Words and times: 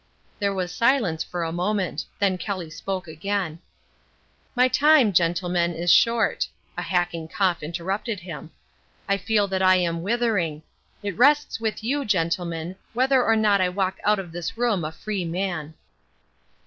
There 0.39 0.51
was 0.51 0.73
silence 0.73 1.23
for 1.23 1.43
a 1.43 1.51
moment. 1.51 2.07
Then 2.17 2.39
Kelly 2.39 2.71
spoke 2.71 3.07
again: 3.07 3.59
"My 4.55 4.67
time, 4.67 5.13
gentlemen, 5.13 5.75
is 5.75 5.93
short." 5.93 6.47
(A 6.75 6.81
hacking 6.81 7.27
cough 7.27 7.61
interrupted 7.61 8.21
him.) 8.21 8.49
"I 9.07 9.17
feel 9.17 9.47
that 9.49 9.61
I 9.61 9.75
am 9.75 10.01
withering. 10.01 10.63
It 11.03 11.15
rests 11.15 11.59
with 11.59 11.83
you, 11.83 12.03
gentlemen, 12.03 12.77
whether 12.93 13.23
or 13.23 13.35
not 13.35 13.61
I 13.61 13.69
walk 13.69 13.99
out 14.03 14.17
of 14.17 14.31
this 14.31 14.57
room 14.57 14.83
a 14.83 14.91
free 14.91 15.23
man." 15.23 15.75